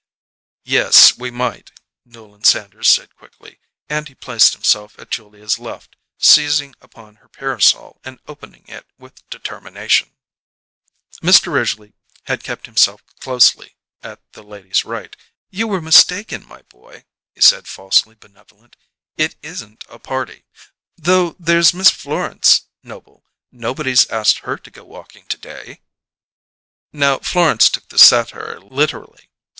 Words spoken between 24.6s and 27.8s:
go walking to day!" Now, Florence